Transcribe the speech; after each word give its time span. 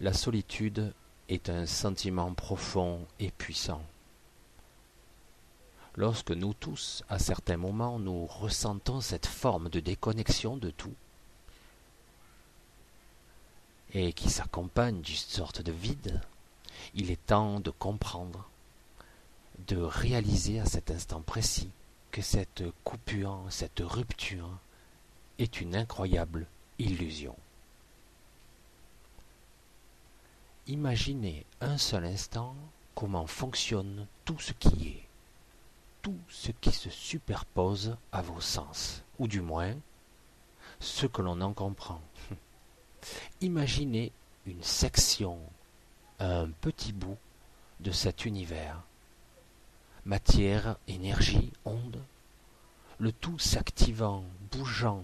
La 0.00 0.12
solitude 0.12 0.92
est 1.28 1.50
un 1.50 1.66
sentiment 1.66 2.32
profond 2.32 3.04
et 3.18 3.32
puissant. 3.32 3.82
Lorsque 5.96 6.30
nous 6.30 6.54
tous, 6.54 7.02
à 7.08 7.18
certains 7.18 7.56
moments, 7.56 7.98
nous 7.98 8.24
ressentons 8.26 9.00
cette 9.00 9.26
forme 9.26 9.68
de 9.68 9.80
déconnexion 9.80 10.56
de 10.56 10.70
tout, 10.70 10.94
et 13.92 14.12
qui 14.12 14.30
s'accompagne 14.30 15.00
d'une 15.00 15.16
sorte 15.16 15.62
de 15.62 15.72
vide, 15.72 16.20
il 16.94 17.10
est 17.10 17.26
temps 17.26 17.58
de 17.58 17.70
comprendre, 17.70 18.48
de 19.66 19.78
réaliser 19.78 20.60
à 20.60 20.66
cet 20.66 20.92
instant 20.92 21.22
précis 21.22 21.70
que 22.12 22.22
cette 22.22 22.62
coupure, 22.84 23.40
cette 23.50 23.80
rupture 23.80 24.50
est 25.40 25.60
une 25.60 25.74
incroyable 25.74 26.46
illusion. 26.78 27.34
Imaginez 30.70 31.46
un 31.62 31.78
seul 31.78 32.04
instant 32.04 32.54
comment 32.94 33.26
fonctionne 33.26 34.06
tout 34.26 34.38
ce 34.38 34.52
qui 34.52 34.88
est, 34.88 35.08
tout 36.02 36.18
ce 36.28 36.50
qui 36.50 36.72
se 36.72 36.90
superpose 36.90 37.96
à 38.12 38.20
vos 38.20 38.42
sens, 38.42 39.02
ou 39.18 39.26
du 39.26 39.40
moins 39.40 39.74
ce 40.78 41.06
que 41.06 41.22
l'on 41.22 41.40
en 41.40 41.54
comprend. 41.54 42.02
Imaginez 43.40 44.12
une 44.44 44.62
section, 44.62 45.38
un 46.18 46.50
petit 46.50 46.92
bout 46.92 47.16
de 47.80 47.90
cet 47.90 48.26
univers. 48.26 48.82
Matière, 50.04 50.76
énergie, 50.86 51.50
onde, 51.64 52.02
le 52.98 53.10
tout 53.10 53.38
s'activant, 53.38 54.22
bougeant 54.52 55.02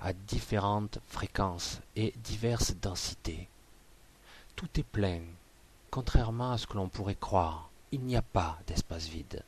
à 0.00 0.12
différentes 0.12 1.00
fréquences 1.08 1.80
et 1.96 2.14
diverses 2.22 2.76
densités. 2.76 3.48
Tout 4.56 4.68
est 4.78 4.84
plein, 4.84 5.20
contrairement 5.90 6.52
à 6.52 6.58
ce 6.58 6.66
que 6.66 6.76
l'on 6.76 6.88
pourrait 6.88 7.14
croire, 7.14 7.70
il 7.90 8.00
n'y 8.00 8.16
a 8.16 8.22
pas 8.22 8.58
d'espace 8.66 9.08
vide. 9.08 9.44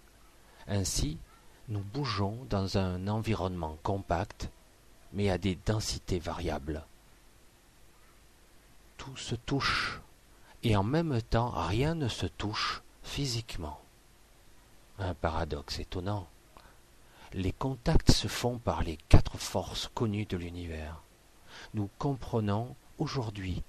Ainsi, 0.67 1.19
nous 1.69 1.81
bougeons 1.81 2.47
dans 2.51 2.79
un 2.79 3.09
environnement 3.09 3.79
compact, 3.83 4.51
mais 5.13 5.31
à 5.31 5.39
des 5.39 5.59
densités 5.67 6.19
variables. 6.19 6.85
Tout 8.99 9.17
se 9.17 9.35
touche, 9.35 10.01
et 10.63 10.77
en 10.77 10.83
même 10.83 11.21
temps 11.23 11.51
rien 11.51 11.95
ne 11.95 12.09
se 12.09 12.27
touche 12.27 12.83
physiquement. 13.03 13.81
Un 14.99 15.15
paradoxe 15.15 15.79
étonnant. 15.79 16.29
Les 17.33 17.53
contacts 17.53 18.13
se 18.13 18.29
font 18.29 18.59
par 18.59 18.83
les 18.83 18.97
quatre 19.09 19.39
forces 19.39 19.91
connues 19.95 20.27
de 20.27 20.37
l'univers. 20.37 21.01
Nous 21.75 21.91
comprenons 21.99 22.77
aujourd'hui 22.99 23.63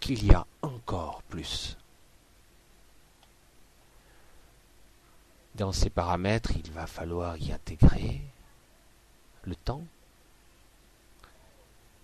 qu'il 0.00 0.24
y 0.24 0.34
a 0.34 0.46
encore 0.62 1.22
plus. 1.24 1.76
Dans 5.54 5.72
ces 5.72 5.90
paramètres, 5.90 6.52
il 6.56 6.70
va 6.72 6.86
falloir 6.86 7.36
y 7.36 7.52
intégrer 7.52 8.20
le 9.42 9.54
temps 9.54 9.82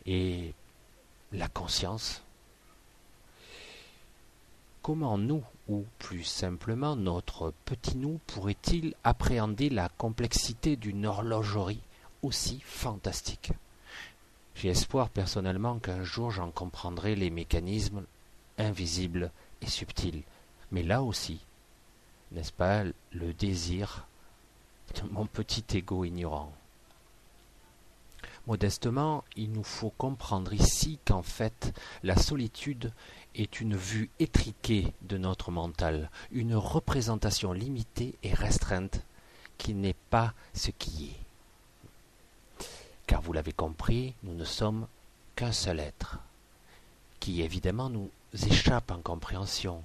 et 0.04 0.52
la 1.32 1.48
conscience. 1.48 2.22
Comment 4.82 5.18
nous, 5.18 5.42
ou 5.68 5.84
plus 5.98 6.22
simplement 6.22 6.96
notre 6.96 7.52
petit 7.64 7.96
nous, 7.96 8.20
pourrait-il 8.26 8.94
appréhender 9.04 9.68
la 9.68 9.88
complexité 9.88 10.76
d'une 10.76 11.06
horlogerie 11.06 11.82
aussi 12.22 12.60
fantastique? 12.60 13.52
J'ai 14.56 14.70
espoir 14.70 15.10
personnellement 15.10 15.78
qu'un 15.78 16.02
jour 16.02 16.30
j'en 16.30 16.50
comprendrai 16.50 17.14
les 17.14 17.28
mécanismes 17.28 18.04
invisibles 18.56 19.30
et 19.60 19.66
subtils. 19.66 20.22
Mais 20.72 20.82
là 20.82 21.02
aussi, 21.02 21.40
n'est-ce 22.32 22.52
pas 22.52 22.84
le 23.12 23.34
désir 23.34 24.06
de 24.94 25.02
mon 25.10 25.26
petit 25.26 25.64
ego 25.76 26.04
ignorant? 26.04 26.52
Modestement, 28.46 29.24
il 29.36 29.52
nous 29.52 29.62
faut 29.62 29.92
comprendre 29.98 30.54
ici 30.54 30.98
qu'en 31.04 31.22
fait, 31.22 31.78
la 32.02 32.16
solitude 32.16 32.92
est 33.34 33.60
une 33.60 33.76
vue 33.76 34.08
étriquée 34.20 34.94
de 35.02 35.18
notre 35.18 35.50
mental, 35.50 36.10
une 36.30 36.54
représentation 36.54 37.52
limitée 37.52 38.14
et 38.22 38.32
restreinte 38.32 39.04
qui 39.58 39.74
n'est 39.74 39.96
pas 40.10 40.32
ce 40.54 40.70
qui 40.70 41.10
est. 41.10 41.25
Car 43.06 43.22
vous 43.22 43.32
l'avez 43.32 43.52
compris, 43.52 44.14
nous 44.22 44.34
ne 44.34 44.44
sommes 44.44 44.86
qu'un 45.36 45.52
seul 45.52 45.80
être, 45.80 46.18
qui 47.20 47.42
évidemment 47.42 47.88
nous 47.88 48.10
échappe 48.50 48.90
en 48.90 49.00
compréhension, 49.00 49.84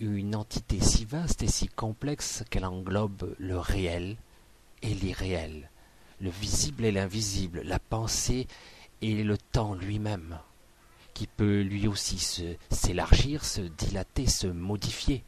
une 0.00 0.34
entité 0.34 0.80
si 0.80 1.04
vaste 1.04 1.42
et 1.42 1.48
si 1.48 1.68
complexe 1.68 2.44
qu'elle 2.50 2.64
englobe 2.64 3.34
le 3.38 3.58
réel 3.58 4.16
et 4.82 4.94
l'irréel, 4.94 5.70
le 6.20 6.30
visible 6.30 6.84
et 6.84 6.92
l'invisible, 6.92 7.62
la 7.62 7.78
pensée 7.78 8.46
et 9.00 9.22
le 9.22 9.36
temps 9.38 9.74
lui-même, 9.74 10.38
qui 11.14 11.26
peut 11.26 11.60
lui 11.60 11.86
aussi 11.86 12.18
s'élargir, 12.70 13.44
se, 13.44 13.60
dilater, 13.60 14.26
se 14.26 14.46
modifier. 14.46 15.22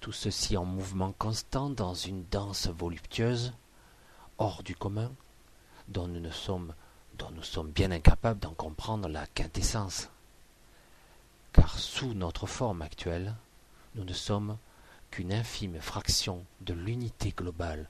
Tout 0.00 0.12
ceci 0.12 0.56
en 0.56 0.64
mouvement 0.64 1.12
constant 1.12 1.70
dans 1.70 1.94
une 1.94 2.24
danse 2.30 2.68
voluptueuse, 2.68 3.52
hors 4.38 4.62
du 4.62 4.74
commun, 4.74 5.12
dont 5.92 6.08
nous, 6.08 6.32
sommes 7.42 7.70
bien 7.70 7.90
incapables 7.90 8.40
d'en 8.40 8.54
comprendre 8.54 9.08
la 9.08 9.26
quintessence. 9.26 10.08
Car 11.52 11.78
sous 11.78 12.14
notre 12.14 12.46
forme 12.46 12.82
actuelle, 12.82 13.34
nous 13.94 14.04
ne 14.04 14.12
sommes 14.12 14.56
qu'une 15.10 15.32
infime 15.32 15.80
fraction 15.80 16.44
de 16.62 16.72
l'unité 16.72 17.34
globale, 17.36 17.88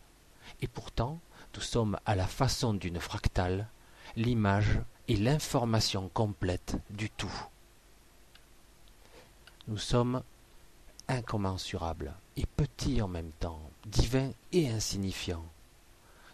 et 0.61 0.67
pourtant 0.67 1.21
nous 1.55 1.61
sommes 1.61 1.99
à 2.07 2.15
la 2.15 2.27
façon 2.27 2.75
d'une 2.75 2.99
fractale, 2.99 3.69
l'image 4.17 4.81
et 5.09 5.17
l'information 5.17 6.11
complète 6.13 6.77
du 6.91 7.11
tout. 7.11 7.33
Nous 9.69 9.79
sommes 9.79 10.23
incommensurables 11.09 12.15
et 12.37 12.47
petits 12.47 13.01
en 13.03 13.09
même 13.09 13.33
temps, 13.39 13.61
divins 13.87 14.33
et 14.53 14.69
insignifiants. 14.71 15.45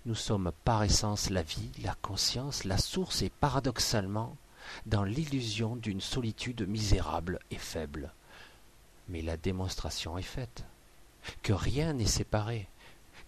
Nous 0.09 0.15
sommes 0.15 0.53
par 0.65 0.85
essence 0.85 1.29
la 1.29 1.43
vie, 1.43 1.69
la 1.83 1.95
conscience, 2.01 2.65
la 2.65 2.79
source 2.79 3.21
et 3.21 3.29
paradoxalement 3.29 4.39
dans 4.87 5.05
l'illusion 5.05 5.77
d'une 5.77 6.01
solitude 6.01 6.67
misérable 6.67 7.39
et 7.51 7.59
faible. 7.59 8.15
Mais 9.11 9.21
la 9.21 9.37
démonstration 9.37 10.17
est 10.17 10.23
faite, 10.23 10.65
que 11.43 11.53
rien 11.53 11.93
n'est 11.93 12.07
séparé, 12.07 12.69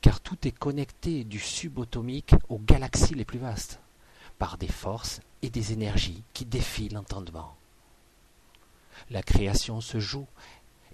car 0.01 0.21
tout 0.21 0.49
est 0.49 0.59
connecté 0.59 1.25
du 1.25 1.39
subatomique 1.39 2.33
aux 2.49 2.59
galaxies 2.59 3.15
les 3.15 3.27
plus 3.27 3.39
vastes, 3.39 3.79
par 4.39 4.57
des 4.57 4.67
forces 4.67 5.21
et 5.43 5.51
des 5.51 5.75
énergies 5.75 6.23
qui 6.33 6.47
défient 6.47 6.89
l'entendement. 6.89 7.57
La 9.11 9.23
création 9.23 9.83
se 9.83 10.01
joue 10.01 10.27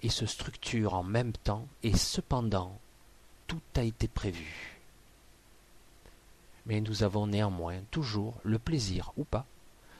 et 0.01 0.09
se 0.09 0.25
structure 0.25 0.95
en 0.95 1.03
même 1.03 1.31
temps, 1.31 1.65
et 1.81 1.95
cependant 1.95 2.77
tout 3.47 3.61
a 3.77 3.83
été 3.83 4.09
prévu. 4.09 4.76
Mais 6.67 6.81
nous 6.81 7.03
avons 7.03 7.27
néanmoins 7.27 7.79
toujours 7.91 8.35
le 8.43 8.59
plaisir, 8.59 9.13
ou 9.17 9.23
pas, 9.23 9.45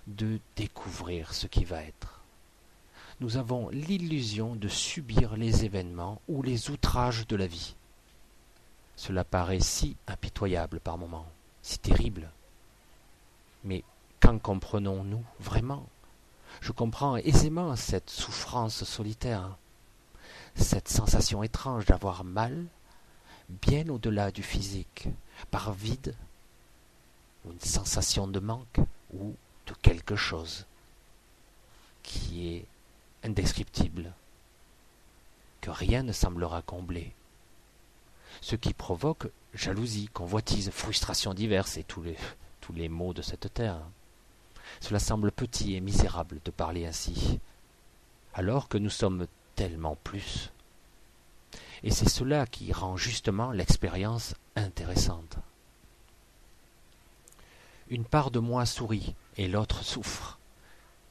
de 0.05 0.39
découvrir 0.55 1.33
ce 1.33 1.47
qui 1.47 1.63
va 1.63 1.81
être. 1.81 2.21
Nous 3.19 3.37
avons 3.37 3.69
l'illusion 3.69 4.55
de 4.55 4.67
subir 4.67 5.37
les 5.37 5.65
événements 5.65 6.21
ou 6.27 6.43
les 6.43 6.69
outrages 6.69 7.25
de 7.25 7.35
la 7.35 7.47
vie. 7.47 7.75
Cela 8.95 9.23
paraît 9.23 9.59
si 9.59 9.95
impitoyable 10.07 10.79
par 10.79 10.97
moments, 10.97 11.25
si 11.61 11.79
terrible. 11.79 12.29
Mais 13.63 13.83
qu'en 14.19 14.37
comprenons-nous 14.37 15.23
vraiment? 15.39 15.87
Je 16.61 16.71
comprends 16.71 17.17
aisément 17.17 17.75
cette 17.75 18.09
souffrance 18.09 18.83
solitaire, 18.83 19.57
cette 20.55 20.89
sensation 20.89 21.43
étrange 21.43 21.85
d'avoir 21.85 22.23
mal, 22.23 22.65
bien 23.49 23.87
au-delà 23.89 24.31
du 24.31 24.43
physique, 24.43 25.07
par 25.51 25.73
vide, 25.73 26.15
une 27.51 27.59
sensation 27.59 28.27
de 28.27 28.39
manque, 28.39 28.79
ou 29.13 29.35
de 29.67 29.73
quelque 29.81 30.15
chose 30.15 30.65
qui 32.03 32.55
est 32.55 32.65
indescriptible, 33.23 34.13
que 35.61 35.69
rien 35.69 36.03
ne 36.03 36.11
semblera 36.13 36.61
combler 36.61 37.13
ce 38.41 38.55
qui 38.55 38.73
provoque 38.73 39.29
jalousie, 39.53 40.09
convoitise, 40.13 40.69
frustration 40.71 41.33
diverses 41.33 41.77
et 41.77 41.83
tous 41.83 42.01
les, 42.01 42.17
tous 42.61 42.73
les 42.73 42.89
maux 42.89 43.13
de 43.13 43.21
cette 43.21 43.53
terre. 43.53 43.79
Cela 44.79 44.99
semble 44.99 45.31
petit 45.31 45.75
et 45.75 45.81
misérable 45.81 46.39
de 46.43 46.51
parler 46.51 46.85
ainsi, 46.85 47.39
alors 48.33 48.67
que 48.67 48.77
nous 48.77 48.89
sommes 48.89 49.27
tellement 49.55 49.97
plus. 50.03 50.51
Et 51.83 51.91
c'est 51.91 52.09
cela 52.09 52.45
qui 52.45 52.71
rend 52.73 52.97
justement 52.97 53.51
l'expérience 53.51 54.35
intéressante. 54.55 55.37
Une 57.89 58.03
part 58.03 58.31
de 58.31 58.39
moi 58.39 58.65
sourit 58.65 59.15
et 59.37 59.47
l'autre 59.47 59.83
souffre. 59.83 60.39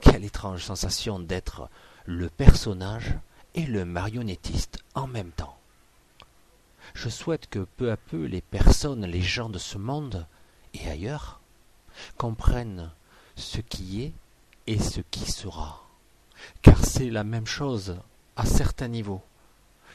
Quelle 0.00 0.24
étrange 0.24 0.62
sensation 0.62 1.18
d'être 1.18 1.70
le 2.04 2.28
personnage 2.28 3.14
et 3.54 3.64
le 3.64 3.86
marionnettiste 3.86 4.78
en 4.94 5.06
même 5.06 5.30
temps. 5.30 5.56
Je 6.94 7.08
souhaite 7.08 7.48
que 7.48 7.60
peu 7.78 7.90
à 7.90 7.96
peu 7.96 8.26
les 8.26 8.42
personnes, 8.42 9.06
les 9.06 9.22
gens 9.22 9.48
de 9.48 9.58
ce 9.58 9.78
monde 9.78 10.26
et 10.74 10.88
ailleurs 10.88 11.40
comprennent 12.18 12.90
ce 13.36 13.60
qui 13.60 14.02
est 14.02 14.12
et 14.66 14.78
ce 14.78 15.00
qui 15.10 15.30
sera. 15.30 15.82
Car 16.60 16.84
c'est 16.84 17.10
la 17.10 17.24
même 17.24 17.46
chose 17.46 17.96
à 18.36 18.44
certains 18.44 18.88
niveaux, 18.88 19.22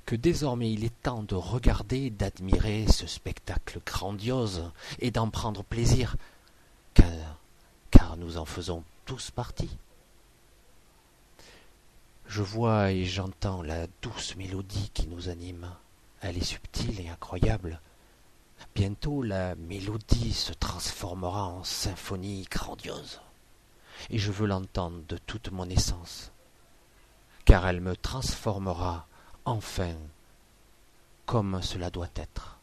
que 0.07 0.15
désormais 0.15 0.71
il 0.71 0.83
est 0.83 1.01
temps 1.03 1.21
de 1.21 1.35
regarder, 1.35 2.09
d'admirer 2.09 2.87
ce 2.91 3.05
spectacle 3.05 3.79
grandiose 3.85 4.71
et 4.99 5.11
d'en 5.11 5.29
prendre 5.29 5.63
plaisir, 5.63 6.17
car 7.91 8.17
nous 8.17 8.37
en 8.37 8.45
faisons 8.45 8.83
tous 9.05 9.31
partie. 9.31 9.77
Je 12.27 12.41
vois 12.41 12.91
et 12.91 13.05
j'entends 13.05 13.61
la 13.61 13.87
douce 14.01 14.35
mélodie 14.37 14.89
qui 14.93 15.07
nous 15.07 15.29
anime. 15.29 15.69
Elle 16.21 16.37
est 16.37 16.43
subtile 16.43 17.01
et 17.01 17.09
incroyable. 17.09 17.81
Bientôt 18.73 19.21
la 19.21 19.55
mélodie 19.55 20.33
se 20.33 20.53
transformera 20.53 21.45
en 21.45 21.63
symphonie 21.63 22.47
grandiose, 22.49 23.19
et 24.09 24.17
je 24.17 24.31
veux 24.31 24.47
l'entendre 24.47 25.03
de 25.09 25.17
toute 25.17 25.51
mon 25.51 25.69
essence, 25.69 26.31
car 27.43 27.67
elle 27.67 27.81
me 27.81 27.97
transformera 27.97 29.07
enfin 29.43 29.95
comme 31.25 31.61
cela 31.61 31.89
doit 31.89 32.09
être. 32.15 32.60